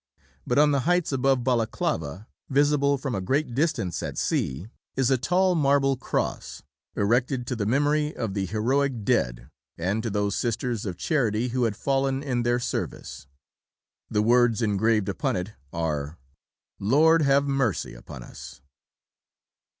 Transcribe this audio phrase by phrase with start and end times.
[0.47, 5.17] But on the heights above Balaclava, visible from a great distance at sea, is a
[5.19, 6.63] tall marble cross,
[6.95, 11.65] erected to the memory of the heroic dead, "and to those Sisters of Charity who
[11.65, 13.27] had fallen in their service."
[14.09, 16.17] The words engraved upon it are,
[16.79, 18.59] "Lord, have mercy upon us."